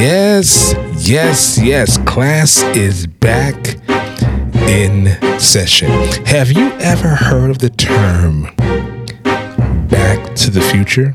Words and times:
Yes, 0.00 0.74
yes, 1.06 1.58
yes. 1.58 1.98
Class 1.98 2.62
is 2.74 3.06
back 3.06 3.54
in 4.66 5.08
session. 5.38 5.90
Have 6.24 6.50
you 6.52 6.70
ever 6.80 7.08
heard 7.08 7.50
of 7.50 7.58
the 7.58 7.68
term 7.68 8.44
Back 9.88 10.34
to 10.36 10.50
the 10.50 10.62
Future? 10.72 11.14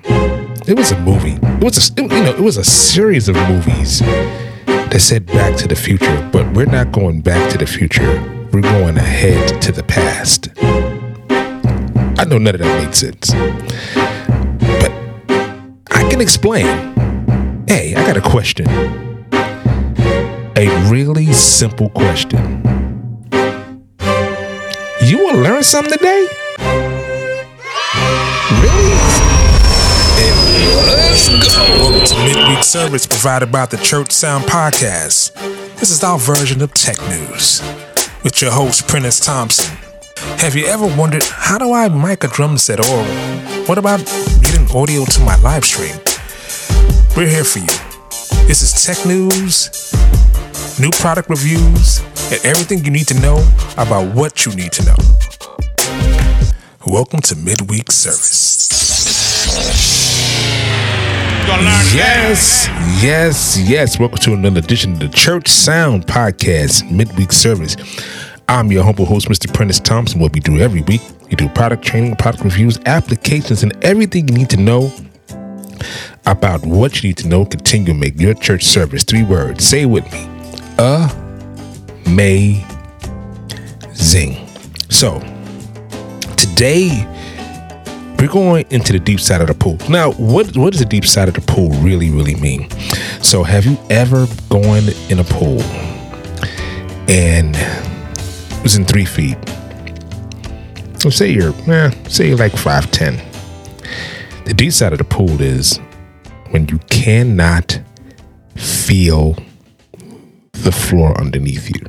It 0.68 0.78
was 0.78 0.92
a 0.92 1.00
movie. 1.00 1.40
It 1.42 1.64
was 1.64 1.90
a, 1.90 2.02
you 2.04 2.08
know, 2.08 2.30
it 2.30 2.40
was 2.40 2.58
a 2.58 2.64
series 2.64 3.28
of 3.28 3.36
movies 3.50 4.02
that 4.02 5.02
said 5.02 5.26
Back 5.26 5.58
to 5.58 5.68
the 5.68 5.76
Future, 5.76 6.30
but 6.32 6.54
we're 6.54 6.66
not 6.66 6.92
going 6.92 7.22
back 7.22 7.52
to 7.54 7.58
the 7.58 7.66
future. 7.66 8.22
We're 8.54 8.62
going 8.62 8.98
ahead 8.98 9.64
to 9.64 9.72
the 9.72 9.82
past. 9.82 10.50
I 12.20 12.26
know 12.26 12.38
none 12.38 12.54
of 12.54 12.62
that 12.62 12.84
made 12.84 12.94
sense. 12.94 13.32
But 14.80 14.92
I 15.92 16.08
can 16.08 16.22
explain. 16.22 16.95
I 18.06 18.10
got 18.10 18.18
a 18.18 18.30
question. 18.30 18.68
A 20.58 20.92
really 20.92 21.34
simple 21.34 21.90
question. 21.90 22.62
You 25.02 25.32
to 25.32 25.38
learn 25.42 25.64
something 25.64 25.98
today? 25.98 26.28
Really? 28.62 28.92
And 30.22 30.38
let's 30.86 31.30
go. 31.30 31.64
Welcome 31.80 32.06
to 32.06 32.16
midweek 32.26 32.64
service 32.64 33.08
provided 33.08 33.52
by 33.52 33.66
the 33.66 33.78
Church 33.78 34.12
Sound 34.12 34.44
Podcast. 34.44 35.34
This 35.80 35.90
is 35.90 36.04
our 36.04 36.20
version 36.20 36.62
of 36.62 36.72
tech 36.76 37.02
news 37.10 37.64
with 38.24 38.40
your 38.40 38.52
host, 38.52 38.88
Prentiss 38.88 39.20
Thompson. 39.20 39.76
Have 40.38 40.56
you 40.56 40.68
ever 40.68 40.86
wondered 40.96 41.24
how 41.24 41.58
do 41.58 41.74
I 41.74 41.90
mic 41.90 42.24
a 42.24 42.28
drum 42.28 42.60
set 42.60 42.80
or 42.88 43.04
what 43.66 43.80
about 43.80 43.98
getting 44.44 44.70
audio 44.78 45.06
to 45.06 45.22
my 45.22 45.38
live 45.38 45.66
stream? 45.66 45.96
We're 47.18 47.30
here 47.30 47.44
for 47.44 47.58
you. 47.58 47.85
This 48.48 48.62
is 48.62 48.86
tech 48.86 49.04
news, 49.08 49.72
new 50.80 50.92
product 50.92 51.32
reviews, 51.32 52.02
and 52.32 52.46
everything 52.46 52.86
you 52.86 52.92
need 52.92 53.08
to 53.08 53.20
know 53.20 53.38
about 53.76 54.14
what 54.14 54.46
you 54.46 54.56
need 54.56 54.72
to 54.74 54.86
know. 54.86 54.96
Welcome 56.86 57.22
to 57.22 57.36
midweek 57.38 57.92
service. 57.92 58.70
Yes, 61.92 62.68
yes, 63.02 63.58
yes. 63.68 63.98
Welcome 64.00 64.20
to 64.20 64.34
another 64.34 64.60
edition 64.60 64.94
of 64.94 65.00
the 65.00 65.10
Church 65.10 65.48
Sound 65.48 66.06
Podcast 66.06 66.92
midweek 66.92 67.32
service. 67.32 67.76
I'm 68.48 68.72
your 68.72 68.84
humble 68.84 69.06
host, 69.06 69.28
Mr. 69.28 69.52
Prentiss 69.52 69.80
Thompson. 69.80 70.20
What 70.20 70.34
we 70.34 70.40
do 70.40 70.60
every 70.60 70.84
week, 70.84 71.02
we 71.32 71.36
do 71.36 71.50
product 71.50 71.84
training, 71.84 72.16
product 72.18 72.44
reviews, 72.44 72.78
applications, 72.86 73.64
and 73.64 73.76
everything 73.84 74.28
you 74.28 74.36
need 74.36 74.52
to 74.52 74.58
know 74.58 74.92
about 76.26 76.66
what 76.66 77.02
you 77.02 77.10
need 77.10 77.18
to 77.18 77.28
know. 77.28 77.46
Continue 77.46 77.88
to 77.88 77.94
make 77.94 78.20
your 78.20 78.34
church 78.34 78.64
service 78.64 79.04
three 79.04 79.24
words. 79.24 79.66
Say 79.66 79.84
it 79.84 79.86
with 79.86 80.12
me. 80.12 80.28
Amazing. 82.06 82.66
So, 84.90 85.20
today 86.38 87.06
we're 88.20 88.28
going 88.28 88.66
into 88.70 88.94
the 88.94 89.00
deep 89.00 89.20
side 89.20 89.42
of 89.42 89.48
the 89.48 89.54
pool. 89.54 89.78
Now, 89.90 90.12
what 90.14 90.56
what 90.58 90.72
does 90.72 90.80
the 90.80 90.86
deep 90.86 91.06
side 91.06 91.28
of 91.28 91.34
the 91.34 91.42
pool 91.42 91.70
really, 91.82 92.10
really 92.10 92.36
mean? 92.36 92.70
So, 93.22 93.44
have 93.44 93.66
you 93.66 93.78
ever 93.90 94.28
gone 94.50 94.90
in 95.10 95.20
a 95.20 95.24
pool 95.24 95.62
and 97.08 97.56
it 97.56 98.64
was 98.64 98.76
in 98.76 98.86
three 98.86 99.06
feet? 99.06 99.38
So 101.06 101.12
say 101.12 101.30
you're, 101.30 101.54
eh, 101.72 101.92
say 102.08 102.30
you're 102.30 102.38
like 102.38 102.54
five 102.54 102.90
ten. 102.90 103.22
The 104.46 104.56
deep 104.56 104.74
side 104.74 104.92
of 104.92 104.98
the 104.98 105.04
pool 105.04 105.40
is 105.40 105.80
when 106.56 106.70
you 106.70 106.80
cannot 106.90 107.82
feel 108.56 109.36
the 110.54 110.72
floor 110.72 111.14
underneath 111.20 111.70
you. 111.70 111.86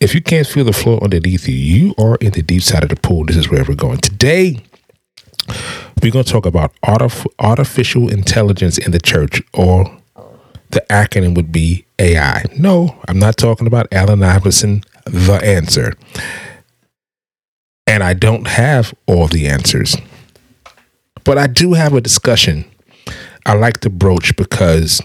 If 0.00 0.14
you 0.14 0.22
can't 0.22 0.46
feel 0.46 0.64
the 0.64 0.72
floor 0.72 1.04
underneath 1.04 1.46
you, 1.46 1.54
you 1.54 1.94
are 1.98 2.16
in 2.22 2.30
the 2.30 2.40
deep 2.40 2.62
side 2.62 2.84
of 2.84 2.88
the 2.88 2.96
pool. 2.96 3.26
This 3.26 3.36
is 3.36 3.50
where 3.50 3.62
we're 3.64 3.74
going. 3.74 3.98
Today, 3.98 4.62
we're 6.02 6.10
going 6.10 6.24
to 6.24 6.32
talk 6.32 6.46
about 6.46 6.72
artificial 6.82 8.08
intelligence 8.08 8.78
in 8.78 8.92
the 8.92 8.98
church, 8.98 9.42
or 9.52 9.94
the 10.70 10.82
acronym 10.88 11.34
would 11.36 11.52
be 11.52 11.84
AI. 11.98 12.46
No, 12.56 12.98
I'm 13.08 13.18
not 13.18 13.36
talking 13.36 13.66
about 13.66 13.88
Allen 13.92 14.22
Iverson, 14.22 14.84
the 15.04 15.38
answer. 15.44 15.92
And 17.86 18.02
I 18.02 18.14
don't 18.14 18.46
have 18.46 18.94
all 19.06 19.26
the 19.26 19.48
answers, 19.48 19.98
but 21.24 21.36
I 21.36 21.46
do 21.46 21.74
have 21.74 21.92
a 21.92 22.00
discussion 22.00 22.64
I 23.46 23.54
like 23.54 23.78
to 23.80 23.90
broach 23.90 24.36
because 24.36 25.00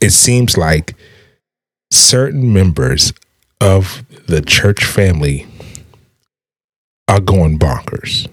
it 0.00 0.10
seems 0.10 0.56
like 0.56 0.94
certain 1.90 2.52
members 2.52 3.12
of 3.60 4.04
the 4.26 4.42
church 4.42 4.84
family 4.84 5.46
are 7.08 7.20
going 7.20 7.58
bonkers. 7.58 8.28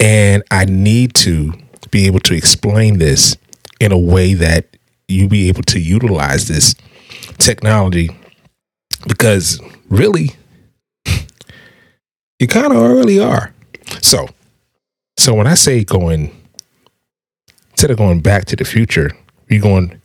And 0.00 0.42
I 0.50 0.64
need 0.64 1.14
to 1.14 1.52
be 1.90 2.06
able 2.06 2.20
to 2.20 2.34
explain 2.34 2.98
this 2.98 3.36
in 3.80 3.92
a 3.92 3.98
way 3.98 4.34
that 4.34 4.76
you 5.08 5.28
be 5.28 5.48
able 5.48 5.62
to 5.62 5.80
utilize 5.80 6.48
this 6.48 6.74
technology 7.38 8.10
because 9.06 9.60
really 9.88 10.30
you 12.38 12.46
kind 12.46 12.72
of 12.72 12.78
already 12.78 13.18
are. 13.18 13.52
So, 14.02 14.28
so 15.18 15.34
when 15.34 15.46
I 15.46 15.54
say 15.54 15.82
going 15.82 16.37
instead 17.78 17.92
of 17.92 17.96
going 17.96 18.18
back 18.18 18.44
to 18.44 18.56
the 18.56 18.64
future, 18.64 19.08
you're 19.48 19.62
going 19.62 20.02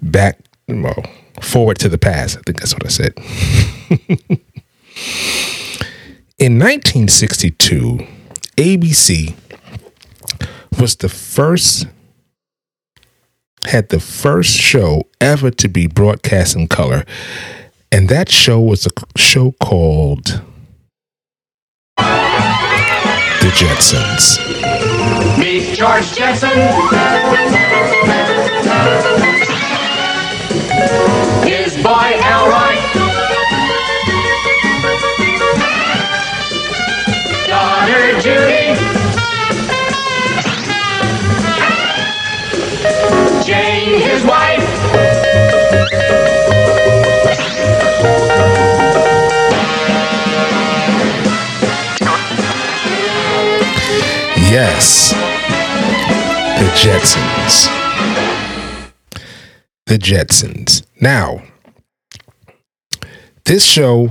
back, 0.00 0.38
well, 0.68 1.02
forward 1.42 1.76
to 1.80 1.88
the 1.88 1.98
past. 1.98 2.38
I 2.38 2.42
think 2.46 2.60
that's 2.60 2.74
what 2.74 2.86
I 2.86 2.90
said. 2.90 3.12
In 6.38 6.56
1962, 6.60 8.06
ABC 8.56 9.34
was 10.80 10.94
the 10.94 11.08
first, 11.08 11.88
had 13.64 13.88
the 13.88 13.98
first 13.98 14.56
show 14.56 15.08
ever 15.20 15.50
to 15.50 15.68
be 15.68 15.88
broadcast 15.88 16.54
in 16.54 16.68
color. 16.68 17.04
And 17.90 18.08
that 18.10 18.30
show 18.30 18.60
was 18.60 18.86
a 18.86 18.90
show 19.18 19.56
called 19.60 20.40
The 21.96 23.50
Jetsons. 23.56 24.87
Meet 25.38 25.76
George 25.76 26.12
Jetson. 26.12 26.58
His 31.46 31.76
boy 31.82 32.12
Elroy. 32.22 32.37
Jetsons. 56.88 57.68
The 59.84 59.98
Jetsons. 59.98 60.86
Now, 61.02 61.42
this 63.44 63.62
show 63.62 64.06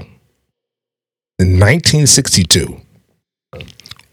in 1.40 1.60
1962, 1.60 2.80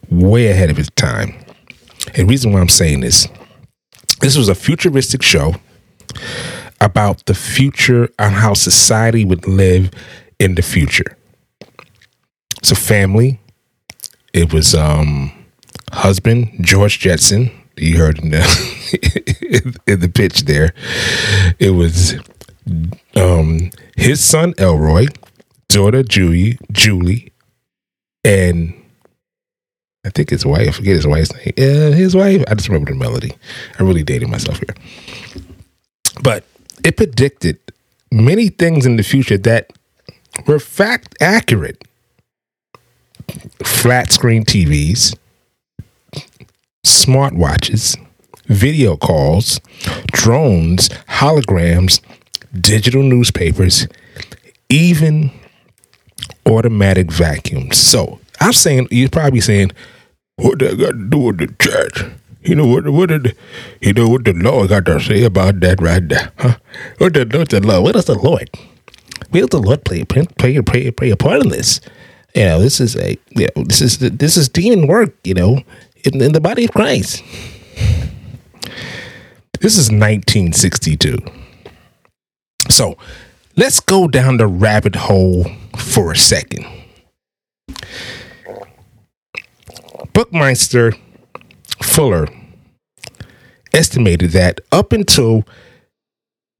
way 0.08 0.46
ahead 0.46 0.70
of 0.70 0.78
its 0.78 0.88
time. 0.96 1.34
And 2.06 2.16
the 2.16 2.24
reason 2.24 2.54
why 2.54 2.60
I'm 2.60 2.70
saying 2.70 3.00
this, 3.00 3.28
this 4.22 4.34
was 4.34 4.48
a 4.48 4.54
futuristic 4.54 5.22
show 5.22 5.56
about 6.80 7.26
the 7.26 7.34
future 7.34 8.08
on 8.18 8.32
how 8.32 8.54
society 8.54 9.26
would 9.26 9.46
live 9.46 9.90
in 10.38 10.54
the 10.54 10.62
future. 10.62 11.18
It's 12.60 12.72
a 12.72 12.76
family. 12.76 13.38
It 14.32 14.54
was 14.54 14.74
um 14.74 15.32
husband 15.92 16.50
George 16.62 16.98
Jetson. 16.98 17.50
You 17.76 17.98
heard 17.98 18.18
in 18.18 18.30
the, 18.30 19.80
in 19.86 20.00
the 20.00 20.08
pitch 20.08 20.42
there. 20.44 20.74
It 21.58 21.70
was 21.70 22.14
um, 23.16 23.70
his 23.96 24.24
son 24.24 24.54
Elroy, 24.58 25.06
daughter 25.68 26.02
Julie, 26.02 26.58
Julie, 26.72 27.32
and 28.24 28.74
I 30.04 30.10
think 30.10 30.30
his 30.30 30.46
wife. 30.46 30.68
I 30.68 30.70
forget 30.70 30.96
his 30.96 31.06
wife's 31.06 31.32
name. 31.34 31.54
His 31.56 32.14
wife. 32.14 32.44
I 32.48 32.54
just 32.54 32.68
remember 32.68 32.92
the 32.92 32.98
melody. 32.98 33.32
I 33.78 33.82
really 33.82 34.02
dated 34.02 34.28
myself 34.28 34.58
here, 34.58 35.44
but 36.22 36.44
it 36.84 36.96
predicted 36.96 37.58
many 38.12 38.48
things 38.48 38.86
in 38.86 38.96
the 38.96 39.02
future 39.02 39.38
that 39.38 39.72
were 40.46 40.58
fact 40.58 41.16
accurate. 41.20 41.82
Flat 43.64 44.12
screen 44.12 44.44
TVs, 44.44 45.16
smartwatches, 46.84 47.98
video 48.46 48.96
calls, 48.96 49.60
drones, 50.12 50.88
holograms, 51.08 52.00
digital 52.58 53.02
newspapers, 53.02 53.88
even 54.68 55.30
automatic 56.46 57.10
vacuums. 57.10 57.78
So 57.78 58.20
I'm 58.40 58.52
saying 58.52 58.88
you're 58.90 59.08
probably 59.08 59.40
saying, 59.40 59.72
what 60.36 60.58
that 60.60 60.78
got 60.78 60.92
to 60.92 61.08
do 61.08 61.18
with 61.18 61.38
the 61.38 61.54
church? 61.58 62.04
You 62.42 62.54
know 62.54 62.66
what? 62.66 62.88
What 62.88 63.08
did 63.08 63.36
you 63.80 63.94
know 63.94 64.08
what 64.08 64.24
the 64.24 64.34
Lord 64.34 64.68
got 64.68 64.84
to 64.86 65.00
say 65.00 65.24
about 65.24 65.60
that 65.60 65.80
right 65.80 66.06
there? 66.06 66.30
Huh? 66.38 66.56
What 66.98 67.14
the, 67.14 67.20
what 67.38 67.48
the 67.48 67.60
Lord? 67.60 67.82
What 67.82 67.92
does 67.94 68.04
the 68.04 68.18
Lord? 68.18 68.50
Does 69.32 69.48
the 69.48 69.58
Lord 69.58 69.84
play 69.84 70.04
play 70.04 70.26
play 70.38 70.60
play, 70.60 70.90
play 70.90 71.10
a 71.10 71.16
part 71.16 71.40
in 71.40 71.48
this? 71.48 71.80
You 72.34 72.44
know, 72.44 72.60
this 72.60 72.80
is 72.80 72.96
a 72.96 73.16
you 73.30 73.48
know, 73.56 73.64
this 73.64 73.80
is 73.80 73.98
this 73.98 74.36
is 74.36 74.48
demon 74.50 74.86
work. 74.86 75.14
You 75.24 75.34
know, 75.34 75.62
in, 76.04 76.20
in 76.20 76.32
the 76.32 76.40
body 76.40 76.64
of 76.64 76.72
Christ. 76.72 77.22
This 79.60 79.78
is 79.78 79.90
1962. 79.90 81.18
So 82.68 82.96
let's 83.56 83.80
go 83.80 84.08
down 84.08 84.36
the 84.36 84.46
rabbit 84.46 84.94
hole 84.94 85.46
for 85.76 86.12
a 86.12 86.16
second. 86.16 86.66
Buckminster 90.12 90.92
Fuller 91.82 92.28
estimated 93.72 94.30
that 94.30 94.60
up 94.70 94.92
until 94.92 95.44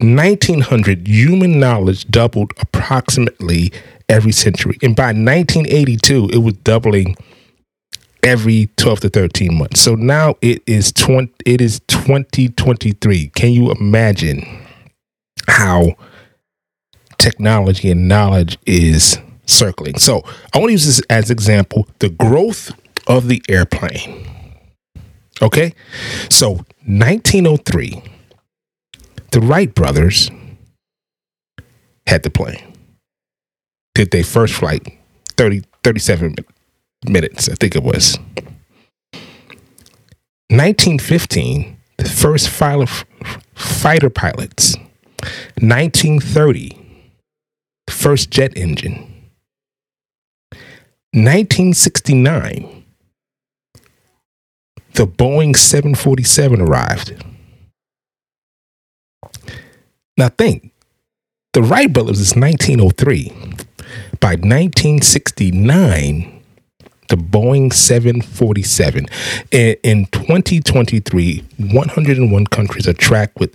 1900, 0.00 1.06
human 1.06 1.60
knowledge 1.60 2.06
doubled 2.06 2.52
approximately 2.58 3.72
every 4.08 4.32
century. 4.32 4.76
And 4.82 4.96
by 4.96 5.12
1982, 5.12 6.30
it 6.32 6.38
was 6.38 6.54
doubling 6.54 7.16
every 8.24 8.70
12 8.76 9.00
to 9.00 9.08
13 9.10 9.54
months. 9.56 9.80
So 9.80 9.94
now 9.94 10.34
it 10.40 10.62
is 10.66 10.90
20 10.92 11.32
it 11.46 11.60
is 11.60 11.80
2023. 11.88 13.28
Can 13.28 13.52
you 13.52 13.70
imagine 13.70 14.66
how 15.46 15.94
technology 17.18 17.90
and 17.90 18.08
knowledge 18.08 18.58
is 18.66 19.18
circling? 19.46 19.98
So 19.98 20.22
I 20.52 20.58
want 20.58 20.70
to 20.70 20.72
use 20.72 20.86
this 20.86 21.02
as 21.10 21.30
example, 21.30 21.86
the 21.98 22.08
growth 22.08 22.72
of 23.06 23.28
the 23.28 23.42
airplane. 23.48 24.26
Okay? 25.42 25.74
So 26.30 26.64
1903 26.86 28.02
the 29.30 29.40
Wright 29.40 29.74
brothers 29.74 30.30
had 32.06 32.22
the 32.22 32.30
plane. 32.30 32.72
Did 33.94 34.12
their 34.12 34.24
first 34.24 34.54
flight 34.54 34.86
30 35.36 35.64
37 35.82 36.36
minutes, 37.08 37.48
I 37.48 37.54
think 37.54 37.76
it 37.76 37.82
was. 37.82 38.18
1915, 40.50 41.76
the 41.96 42.04
first 42.04 42.48
fighter, 42.48 42.86
fighter 43.54 44.10
pilots. 44.10 44.76
1930, 45.60 46.78
the 47.86 47.92
first 47.92 48.30
jet 48.30 48.56
engine. 48.56 49.10
1969, 51.12 52.84
the 54.94 55.06
Boeing 55.06 55.56
747 55.56 56.60
arrived. 56.60 57.24
Now 60.16 60.28
think, 60.28 60.70
the 61.52 61.62
Wright 61.62 61.92
brothers 61.92 62.20
is 62.20 62.36
1903. 62.36 63.32
By 64.20 64.36
1969, 64.36 66.43
the 67.08 67.16
Boeing 67.16 67.72
747. 67.72 69.06
In, 69.50 69.76
in 69.82 70.06
2023, 70.06 71.44
101 71.58 72.46
countries 72.46 72.88
are 72.88 72.92
tracked 72.92 73.38
with 73.38 73.54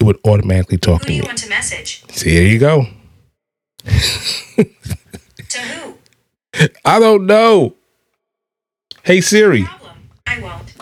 it 0.00 0.02
would 0.04 0.18
automatically 0.26 0.78
talk 0.78 1.02
Who 1.02 1.06
to 1.06 1.08
do 1.08 1.14
you 1.14 1.22
me. 1.22 1.26
want 1.28 1.38
to 1.38 1.48
message? 1.48 2.04
See, 2.10 2.34
there 2.34 2.46
you 2.46 2.58
go. 2.58 2.86
To 5.50 5.58
who? 5.60 5.94
I 6.84 6.98
don't 6.98 7.26
know. 7.26 7.74
Hey 9.02 9.20
Siri. 9.20 9.64
Problem. 9.64 10.08
I 10.26 10.40
won't. 10.40 10.74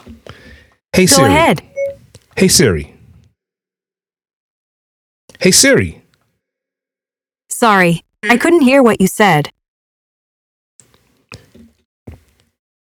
Hey 0.92 1.06
Go 1.06 1.16
Siri. 1.16 1.28
ahead. 1.28 1.62
Hey 2.36 2.48
Siri. 2.48 2.94
Hey 5.40 5.50
Siri. 5.50 6.02
Sorry, 7.50 8.02
I 8.24 8.36
couldn't 8.38 8.62
hear 8.62 8.82
what 8.82 9.00
you 9.00 9.06
said. 9.06 9.50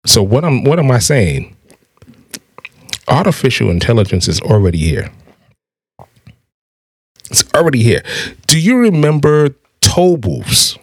So 0.05 0.23
what 0.23 0.43
am 0.43 0.63
what 0.63 0.79
am 0.79 0.91
I 0.91 0.99
saying? 0.99 1.55
Artificial 3.07 3.69
intelligence 3.69 4.27
is 4.27 4.39
already 4.41 4.77
here. 4.77 5.11
It's 7.29 7.43
already 7.53 7.83
here. 7.83 8.03
Do 8.47 8.59
you 8.59 8.77
remember 8.77 9.55
booths? 10.17 10.77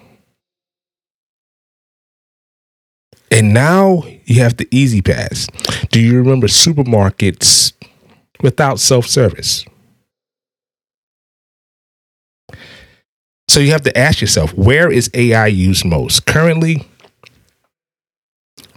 And 3.31 3.53
now 3.55 4.05
you 4.25 4.41
have 4.41 4.57
the 4.57 4.69
E-ZPass. 4.71 5.89
Do 5.91 6.01
you 6.01 6.19
remember 6.19 6.47
supermarkets 6.47 7.73
without 8.43 8.79
self 8.79 9.07
service? 9.07 9.65
So 13.49 13.61
you 13.61 13.71
have 13.73 13.83
to 13.83 13.99
ask 13.99 14.21
yourself 14.21 14.53
where 14.55 14.91
is 14.91 15.11
AI 15.15 15.47
used 15.47 15.85
most? 15.85 16.27
Currently, 16.27 16.87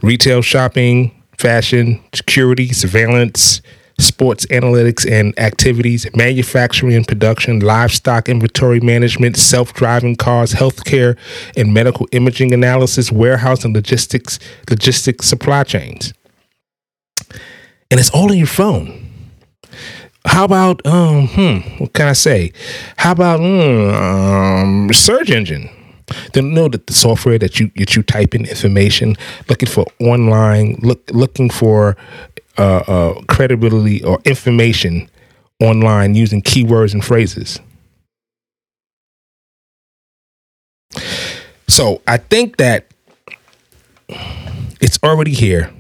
retail 0.02 0.42
shopping, 0.42 1.12
fashion, 1.38 2.02
security, 2.14 2.74
surveillance, 2.74 3.62
sports 4.00 4.46
analytics 4.48 5.10
and 5.10 5.38
activities, 5.38 6.08
manufacturing 6.16 6.94
and 6.94 7.08
production, 7.08 7.60
livestock 7.60 8.30
inventory 8.30 8.80
management, 8.80 9.38
self 9.38 9.74
driving 9.74 10.16
cars, 10.16 10.54
healthcare 10.54 11.18
and 11.56 11.74
medical 11.74 12.08
imaging 12.12 12.54
analysis, 12.54 13.12
warehouse 13.12 13.66
and 13.66 13.76
logistics, 13.76 14.40
logistics 14.70 15.28
supply 15.28 15.64
chains. 15.64 16.14
And 17.92 18.00
it's 18.00 18.10
all 18.10 18.32
in 18.32 18.38
your 18.38 18.48
phone. 18.48 19.06
How 20.26 20.46
about 20.46 20.86
um 20.86 21.28
hmm, 21.28 21.58
what 21.78 21.94
can 21.94 22.08
I 22.08 22.14
say? 22.14 22.52
How 22.98 23.12
about 23.12 23.40
mm, 23.40 23.94
um 23.94 24.94
search 24.94 25.30
engine? 25.30 25.70
They 26.34 26.42
know 26.42 26.68
that 26.68 26.88
the 26.88 26.94
software 26.94 27.38
that 27.40 27.60
you 27.60 27.72
that 27.76 27.96
you 27.96 28.04
type 28.04 28.36
in 28.36 28.46
information, 28.46 29.16
looking 29.48 29.70
for 29.70 29.86
online, 30.00 30.80
look 30.82 31.10
looking 31.12 31.50
for 31.50 31.98
uh, 32.58 32.84
uh, 32.88 33.22
credibility 33.28 34.04
or 34.04 34.20
information 34.26 35.10
online 35.62 36.16
using 36.16 36.42
keywords 36.42 36.94
and 36.94 37.04
phrases. 37.04 37.60
So 41.68 42.02
I 42.08 42.18
think 42.18 42.58
that 42.58 42.88
it's 44.82 45.00
already 45.04 45.34
here, 45.34 45.72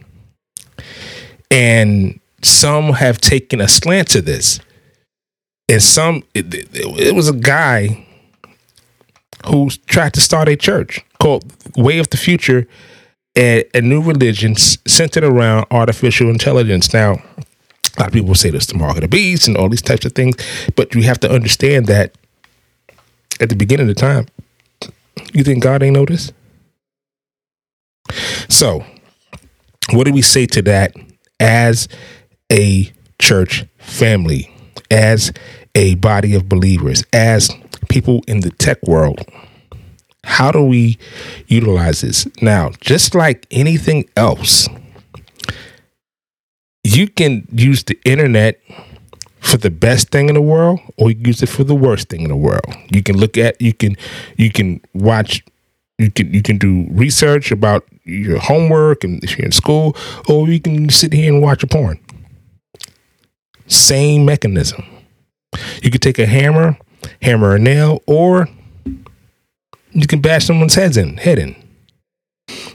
and 1.50 2.20
some 2.44 2.94
have 2.94 3.20
taken 3.20 3.60
a 3.60 3.68
slant 3.68 4.10
to 4.10 4.22
this, 4.22 4.60
and 5.68 5.82
some 5.82 6.24
it, 6.34 6.54
it, 6.54 6.70
it 6.74 7.16
was 7.16 7.28
a 7.28 7.34
guy 7.34 8.06
who 9.48 9.70
tried 9.88 10.14
to 10.14 10.22
start 10.22 10.48
a 10.48 10.56
church 10.56 11.06
called 11.20 11.52
Way 11.76 12.00
of 12.00 12.10
the 12.10 12.18
Future, 12.18 12.68
a, 13.38 13.64
a 13.74 13.82
new 13.82 14.02
religion 14.02 14.56
centered 14.56 15.24
around 15.24 15.66
artificial 15.72 16.30
intelligence. 16.30 16.94
Now, 16.94 17.14
a 17.14 18.00
lot 18.00 18.08
of 18.08 18.14
people 18.14 18.36
say 18.36 18.50
this 18.50 18.68
the 18.68 18.78
mark 18.78 18.96
of 18.96 19.02
the 19.02 19.08
beast 19.08 19.48
and 19.48 19.58
all 19.58 19.70
these 19.70 19.82
types 19.82 20.06
of 20.06 20.14
things, 20.14 20.36
but 20.76 20.94
you 20.96 21.04
have 21.04 21.20
to 21.22 21.32
understand 21.32 21.88
that 21.88 22.16
at 23.40 23.50
the 23.50 23.56
beginning 23.56 23.90
of 23.90 23.96
the 23.96 24.00
time, 24.00 24.28
you 25.34 25.44
think 25.44 25.64
God 25.64 25.84
ain't 25.84 26.08
this? 26.08 26.32
So, 28.50 28.84
what 29.92 30.06
do 30.06 30.14
we 30.14 30.22
say 30.22 30.46
to 30.48 30.62
that 30.64 30.94
as 31.40 31.88
a 32.52 32.92
church 33.20 33.66
family, 33.78 34.54
as 34.90 35.32
a 35.76 35.96
body 35.96 36.36
of 36.36 36.50
believers, 36.50 37.04
as 37.14 37.50
people 37.90 38.24
in 38.28 38.42
the 38.42 38.52
tech 38.52 38.82
world? 38.84 39.26
How 40.26 40.52
do 40.52 40.64
we 40.64 40.98
utilize 41.48 42.02
this? 42.02 42.28
Now, 42.42 42.72
just 42.82 43.16
like 43.16 43.48
anything 43.52 44.10
else, 44.16 44.68
you 46.84 47.08
can 47.08 47.48
use 47.52 47.84
the 47.84 48.00
internet 48.06 48.60
for 49.40 49.58
the 49.58 49.70
best 49.70 50.10
thing 50.10 50.30
in 50.30 50.36
the 50.36 50.42
world 50.42 50.80
or 50.98 51.12
you 51.12 51.18
use 51.26 51.42
it 51.42 51.50
for 51.50 51.64
the 51.64 51.76
worst 51.76 52.10
thing 52.10 52.22
in 52.22 52.30
the 52.30 52.36
world 52.36 52.66
you 52.92 53.02
can 53.02 53.18
look 53.18 53.38
at 53.38 53.60
you 53.62 53.74
can 53.74 53.96
you 54.38 54.52
can 54.52 54.82
watch 54.94 55.44
you 55.98 56.12
can 56.12 56.34
you 56.34 56.42
can 56.42 56.58
do 56.58 56.86
research 56.92 57.52
about 57.52 57.86
your 58.04 58.38
homework 58.38 59.04
and 59.04 59.24
if 59.24 59.38
you're 59.38 59.46
in 59.46 59.52
school 59.52 59.96
or 60.28 60.48
you 60.48 60.60
can 60.60 60.90
sit 60.90 61.14
here 61.14 61.34
and 61.34 61.42
watch 61.42 61.64
a 61.64 61.68
porn 61.68 62.00
same 63.68 64.26
mechanism 64.26 64.84
you 65.82 65.92
could 65.92 66.02
take 66.02 66.20
a 66.20 66.26
hammer 66.26 66.78
hammer 67.22 67.56
a 67.56 67.60
nail 67.60 68.02
or 68.06 68.48
you 69.92 70.08
can 70.08 70.22
bash 70.22 70.46
someone's 70.46 70.76
heads 70.76 70.98
in 70.98 71.18
head 71.18 71.40
in. 71.40 71.56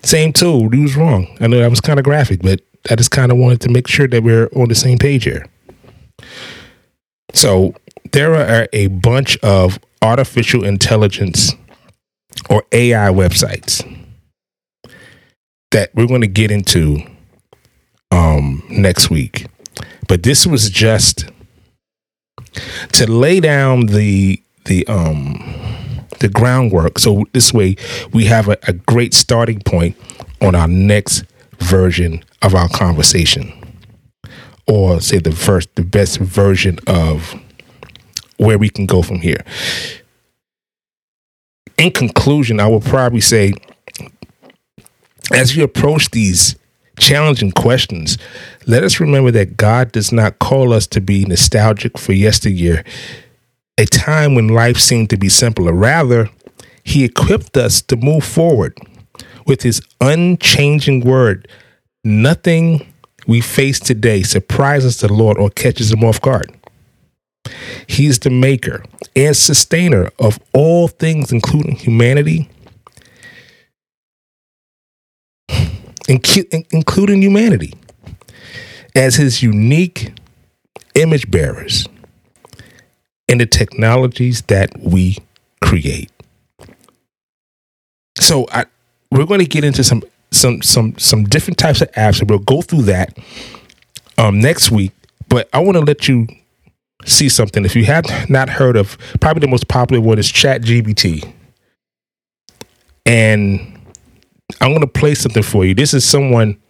Same 0.02 0.32
tool 0.32 0.68
he 0.70 0.80
was 0.80 0.96
wrong. 0.96 1.26
I 1.40 1.46
know 1.46 1.58
that 1.58 1.70
was 1.70 1.80
kind 1.80 1.98
of 1.98 2.04
graphic 2.04 2.42
but 2.42 2.60
i 2.90 2.94
just 2.94 3.10
kind 3.10 3.32
of 3.32 3.38
wanted 3.38 3.60
to 3.62 3.70
make 3.70 3.88
sure 3.88 4.06
that 4.06 4.22
we're 4.22 4.48
on 4.54 4.68
the 4.68 4.74
same 4.74 4.98
page 4.98 5.24
here. 5.24 5.46
So 7.32 7.74
there 8.12 8.34
are 8.34 8.68
a 8.72 8.88
bunch 8.88 9.36
of 9.38 9.78
artificial 10.02 10.64
intelligence 10.64 11.52
or 12.50 12.62
AI 12.72 13.08
websites 13.08 13.82
that 15.70 15.90
we're 15.94 16.06
going 16.06 16.20
to 16.20 16.26
get 16.26 16.50
into 16.50 16.98
um, 18.10 18.62
next 18.68 19.10
week. 19.10 19.46
But 20.06 20.22
this 20.22 20.46
was 20.46 20.70
just 20.70 21.24
to 22.92 23.10
lay 23.10 23.40
down 23.40 23.86
the 23.86 24.42
the 24.64 24.86
um 24.86 25.38
the 26.20 26.28
groundwork. 26.28 26.98
So 26.98 27.24
this 27.32 27.52
way 27.52 27.76
we 28.12 28.24
have 28.26 28.48
a, 28.48 28.56
a 28.66 28.72
great 28.72 29.14
starting 29.14 29.60
point 29.60 29.96
on 30.40 30.54
our 30.54 30.68
next 30.68 31.24
version 31.58 32.24
of 32.42 32.54
our 32.54 32.68
conversation 32.68 33.52
or 34.66 35.00
say 35.00 35.18
the 35.18 35.32
first 35.32 35.74
the 35.74 35.84
best 35.84 36.18
version 36.18 36.78
of 36.86 37.34
where 38.36 38.58
we 38.58 38.68
can 38.68 38.86
go 38.86 39.02
from 39.02 39.20
here 39.20 39.42
in 41.78 41.90
conclusion 41.90 42.60
i 42.60 42.66
will 42.66 42.80
probably 42.80 43.20
say 43.20 43.52
as 45.32 45.56
you 45.56 45.64
approach 45.64 46.10
these 46.10 46.56
challenging 46.98 47.52
questions. 47.52 48.18
Let 48.66 48.84
us 48.84 49.00
remember 49.00 49.30
that 49.32 49.56
god 49.56 49.92
does 49.92 50.12
not 50.12 50.38
call 50.38 50.72
us 50.72 50.86
to 50.88 51.00
be 51.00 51.24
nostalgic 51.24 51.98
for 51.98 52.12
yesteryear 52.12 52.84
a 53.76 53.86
time 53.86 54.34
when 54.34 54.48
life 54.48 54.78
seemed 54.78 55.10
to 55.10 55.16
be 55.16 55.28
simpler. 55.28 55.72
Rather 55.72 56.30
he 56.84 57.04
equipped 57.04 57.56
us 57.56 57.80
to 57.82 57.96
move 57.96 58.24
forward 58.24 58.78
with 59.46 59.62
his 59.62 59.82
unchanging 60.00 61.00
word. 61.00 61.48
Nothing 62.04 62.92
we 63.26 63.40
face 63.40 63.80
today 63.80 64.22
surprises 64.22 64.98
the 64.98 65.12
Lord 65.12 65.38
or 65.38 65.50
catches 65.50 65.92
him 65.92 66.04
off 66.04 66.20
guard. 66.20 66.54
He's 67.86 68.18
the 68.18 68.30
maker 68.30 68.84
and 69.16 69.36
sustainer 69.36 70.10
of 70.18 70.38
all 70.52 70.88
things, 70.88 71.32
including 71.32 71.76
humanity, 71.76 72.50
including 76.08 77.22
humanity, 77.22 77.74
as 78.94 79.16
his 79.16 79.42
unique 79.42 80.12
image 80.94 81.30
bearers 81.30 81.86
in 83.28 83.38
the 83.38 83.46
technologies 83.46 84.42
that 84.42 84.70
we 84.78 85.18
create. 85.60 86.10
So 88.18 88.46
I, 88.52 88.64
we're 89.10 89.26
going 89.26 89.40
to 89.40 89.46
get 89.46 89.64
into 89.64 89.82
some 89.82 90.02
some 90.30 90.62
some 90.62 90.98
some 90.98 91.24
different 91.24 91.58
types 91.58 91.80
of 91.80 91.90
apps, 91.92 92.20
and 92.20 92.28
we'll 92.28 92.38
go 92.40 92.62
through 92.62 92.82
that 92.82 93.16
um, 94.18 94.40
next 94.40 94.70
week. 94.70 94.92
But 95.28 95.48
I 95.52 95.60
want 95.60 95.76
to 95.76 95.80
let 95.80 96.08
you 96.08 96.28
see 97.04 97.28
something. 97.28 97.64
If 97.64 97.74
you 97.74 97.84
have 97.86 98.04
not 98.28 98.48
heard 98.48 98.76
of, 98.76 98.96
probably 99.20 99.40
the 99.40 99.48
most 99.48 99.68
popular 99.68 100.00
one 100.00 100.18
is 100.18 100.30
ChatGPT, 100.30 101.32
and 103.06 103.73
I'm 104.60 104.70
going 104.70 104.80
to 104.80 104.86
play 104.86 105.14
something 105.14 105.42
for 105.42 105.64
you. 105.64 105.74
This 105.74 105.94
is 105.94 106.04
someone 106.04 106.60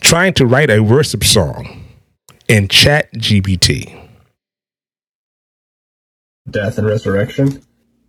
trying 0.00 0.34
to 0.34 0.46
write 0.46 0.70
a 0.70 0.80
worship 0.80 1.24
song 1.24 1.84
in 2.48 2.68
ChatGPT. 2.68 4.00
Death 6.50 6.78
and 6.78 6.86
resurrection 6.86 7.62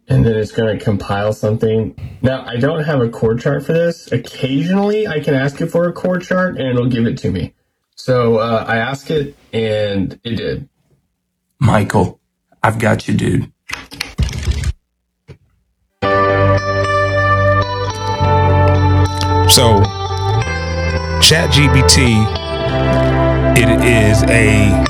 and 0.08 0.26
then 0.26 0.36
it's 0.36 0.52
going 0.52 0.78
to 0.78 0.84
compile 0.84 1.34
something. 1.34 1.96
Now, 2.22 2.46
I 2.46 2.58
don't 2.58 2.84
have 2.84 3.02
a 3.02 3.10
chord 3.10 3.42
chart 3.42 3.66
for 3.66 3.74
this. 3.74 4.12
Occasionally, 4.12 5.08
I 5.08 5.20
can 5.20 5.34
ask 5.34 5.60
it 5.62 5.68
for 5.68 5.88
a 5.88 5.94
chord 5.94 6.24
chart 6.24 6.58
and 6.58 6.68
it'll 6.68 6.90
give 6.90 7.06
it 7.06 7.18
to 7.20 7.32
me. 7.32 7.54
So 7.96 8.38
uh, 8.38 8.66
I 8.68 8.78
asked 8.78 9.10
it 9.10 9.36
and 9.52 10.20
it 10.24 10.36
did. 10.36 10.70
Michael, 11.60 12.20
I've 12.62 12.78
got 12.78 13.08
you, 13.08 13.16
dude. 13.16 13.52
So, 19.48 19.82
ChatGPT, 21.22 22.26
it 23.56 23.70
is 23.86 24.24
a 24.24 24.84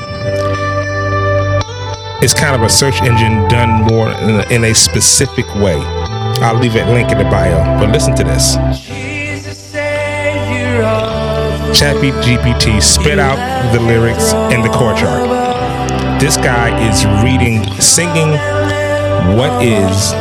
it's 2.24 2.34
kind 2.34 2.56
of 2.56 2.64
a 2.64 2.70
search 2.70 3.02
engine 3.02 3.48
done 3.50 3.84
more 3.84 4.10
in 4.10 4.30
a, 4.30 4.54
in 4.54 4.64
a 4.64 4.74
specific 4.74 5.46
way. 5.56 5.76
I'll 6.42 6.58
leave 6.58 6.76
a 6.76 6.86
link 6.92 7.12
in 7.12 7.18
the 7.18 7.26
bio, 7.26 7.80
but 7.80 7.92
listen 7.92 8.16
to 8.16 8.24
this. 8.24 8.56
ChatGPT 11.78 12.82
spit 12.82 13.20
out 13.20 13.38
the 13.74 13.80
lyrics 13.82 14.34
in 14.54 14.62
the 14.62 14.70
chord 14.70 14.98
chart. 14.98 15.30
This 16.20 16.38
guy 16.38 16.90
is 16.90 17.06
reading, 17.24 17.64
singing 17.80 18.30
what 19.38 19.64
is 19.64 20.12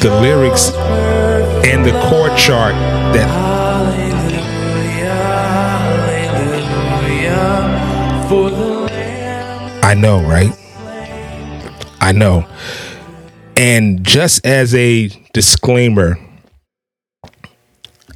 the 0.00 0.10
lyrics 0.20 0.72
and 1.64 1.84
the 1.84 1.92
chord 2.08 2.36
chart 2.36 2.74
that 3.14 3.28
I 9.84 9.94
know, 9.94 10.22
right? 10.22 10.50
I 12.00 12.12
know. 12.12 12.46
And 13.56 14.02
just 14.04 14.46
as 14.46 14.74
a 14.74 15.08
disclaimer, 15.34 16.18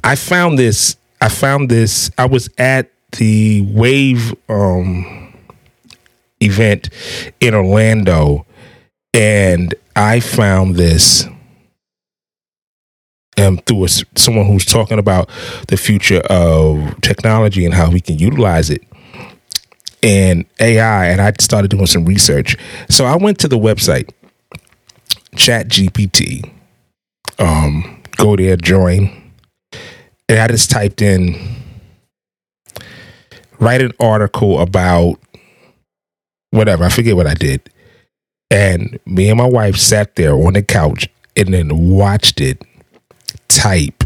I 0.03 0.15
found 0.15 0.57
this 0.57 0.97
I 1.21 1.29
found 1.29 1.69
this 1.69 2.09
I 2.17 2.25
was 2.25 2.49
at 2.57 2.91
the 3.11 3.61
Wave 3.61 4.33
um 4.49 5.33
event 6.39 6.89
in 7.39 7.53
Orlando 7.53 8.45
and 9.13 9.75
I 9.95 10.19
found 10.19 10.75
this 10.75 11.27
um, 13.37 13.57
through 13.57 13.85
a, 13.85 13.87
someone 14.15 14.45
who's 14.47 14.65
talking 14.65 14.99
about 14.99 15.29
the 15.67 15.77
future 15.77 16.21
of 16.29 16.99
technology 17.01 17.65
and 17.65 17.73
how 17.73 17.91
we 17.91 17.99
can 18.01 18.17
utilize 18.17 18.69
it 18.69 18.83
and 20.03 20.45
AI, 20.59 21.07
and 21.07 21.19
I 21.19 21.33
started 21.39 21.71
doing 21.71 21.87
some 21.87 22.05
research. 22.05 22.55
So 22.89 23.05
I 23.05 23.15
went 23.15 23.39
to 23.39 23.47
the 23.47 23.57
website, 23.57 24.09
ChatGPT. 25.35 26.51
Um, 27.39 28.01
go 28.15 28.35
there, 28.35 28.55
join, 28.57 29.31
and 30.29 30.39
I 30.39 30.47
just 30.47 30.71
typed 30.71 31.01
in 31.01 31.55
write 33.59 33.81
an 33.81 33.91
article 33.99 34.59
about 34.59 35.19
whatever. 36.51 36.83
I 36.83 36.89
forget 36.89 37.15
what 37.15 37.27
I 37.27 37.33
did. 37.33 37.69
And 38.49 38.99
me 39.05 39.29
and 39.29 39.37
my 39.37 39.47
wife 39.47 39.75
sat 39.75 40.15
there 40.15 40.33
on 40.33 40.53
the 40.53 40.63
couch 40.63 41.09
and 41.35 41.53
then 41.53 41.89
watched 41.89 42.39
it 42.39 42.61
type 43.49 44.03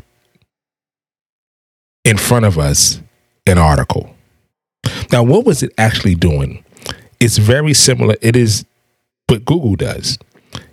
in 2.03 2.17
front 2.17 2.45
of 2.45 2.57
us 2.57 3.01
an 3.45 3.57
article. 3.57 4.15
Now, 5.12 5.24
what 5.24 5.45
was 5.45 5.62
it 5.63 5.71
actually 5.77 6.15
doing? 6.15 6.63
It's 7.19 7.38
very 7.38 7.74
similar. 7.74 8.15
It 8.21 8.36
is 8.36 8.65
what 9.27 9.45
Google 9.45 9.75
does. 9.75 10.17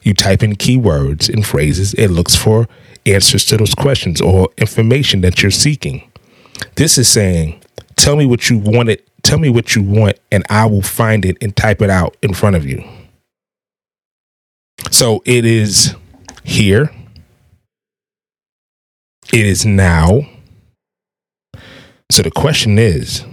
You 0.02 0.14
type 0.14 0.42
in 0.42 0.54
keywords 0.56 1.32
and 1.32 1.46
phrases, 1.46 1.94
it 1.94 2.08
looks 2.08 2.34
for 2.34 2.68
answers 3.06 3.44
to 3.46 3.56
those 3.56 3.75
questions 3.75 4.20
or 4.20 4.48
information 4.56 5.20
that 5.20 5.42
you're 5.42 5.50
seeking. 5.50 6.10
This 6.76 6.98
is 6.98 7.08
saying, 7.08 7.62
tell 7.96 8.16
me 8.16 8.26
what 8.26 8.50
you 8.50 8.58
want 8.58 8.88
it, 8.88 9.06
tell 9.22 9.38
me 9.38 9.48
what 9.48 9.76
you 9.76 9.82
want, 9.82 10.18
and 10.32 10.44
I 10.48 10.66
will 10.66 10.82
find 10.82 11.25
it 11.25 11.37
and 11.40 11.54
type 11.54 11.82
it 11.82 11.90
out 11.90 12.16
in 12.22 12.34
front 12.34 12.56
of 12.56 12.66
you. 12.66 12.82
So 14.90 15.22
it 15.25 15.44
is 15.44 15.94
here. 16.44 16.90
It 19.32 19.44
is 19.44 19.66
now. 19.66 20.23
So 22.11 22.23
the 22.23 22.30
question 22.30 22.78
is, 22.78 23.25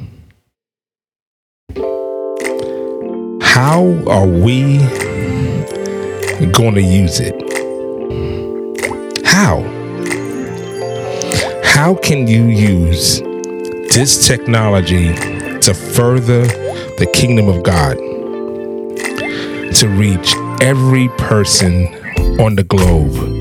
how 3.41 4.03
are 4.07 4.27
we 4.27 4.79
going 6.51 6.75
to 6.75 6.81
use 6.81 7.21
it? 7.21 7.33
How? 9.25 9.61
How 11.63 11.95
can 11.95 12.27
you 12.27 12.45
use 12.45 13.21
this 13.95 14.27
technology 14.27 15.13
to 15.61 15.73
further 15.73 16.45
the 16.97 17.05
kingdom 17.13 17.47
of 17.47 17.63
God, 17.63 17.97
to 19.73 19.87
reach 19.87 20.35
every 20.61 21.09
person 21.17 21.87
on 22.39 22.55
the 22.55 22.63
globe. 22.63 23.34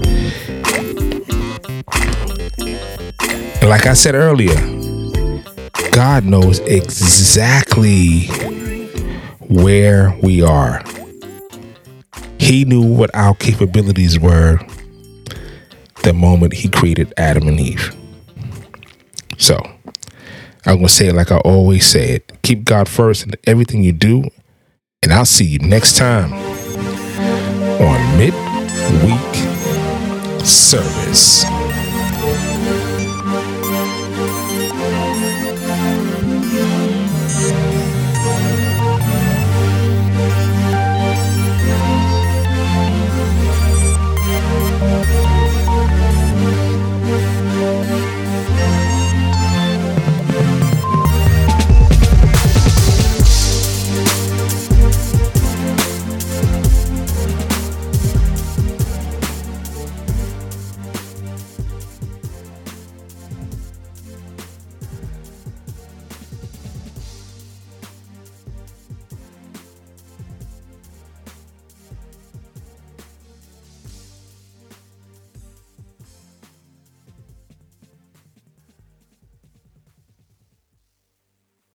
Like 3.66 3.86
I 3.86 3.94
said 3.94 4.14
earlier, 4.14 4.54
God 5.90 6.24
knows 6.24 6.58
exactly 6.60 8.26
where 9.40 10.16
we 10.22 10.42
are. 10.42 10.82
He 12.38 12.66
knew 12.66 12.82
what 12.82 13.10
our 13.14 13.34
capabilities 13.34 14.20
were 14.20 14.58
the 16.02 16.12
moment 16.12 16.52
he 16.52 16.68
created 16.68 17.14
Adam 17.16 17.48
and 17.48 17.58
Eve. 17.58 17.96
So, 19.38 19.56
I'm 20.66 20.76
going 20.76 20.86
to 20.86 20.92
say 20.92 21.08
it 21.08 21.14
like 21.14 21.32
I 21.32 21.38
always 21.38 21.86
say 21.86 22.10
it 22.10 22.42
keep 22.42 22.64
God 22.64 22.86
first 22.86 23.26
in 23.26 23.32
everything 23.46 23.82
you 23.82 23.92
do, 23.92 24.24
and 25.02 25.10
I'll 25.10 25.24
see 25.24 25.46
you 25.46 25.58
next 25.58 25.96
time 25.96 26.34
on 27.80 28.18
Midweek 28.18 29.34
Service. 30.44 31.63